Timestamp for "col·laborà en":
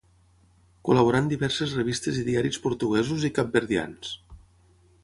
0.87-1.27